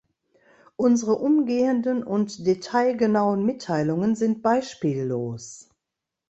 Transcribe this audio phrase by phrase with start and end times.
[0.77, 5.69] Unsere umgehenden und detailgenauen Mitteilungen sind beispiellos.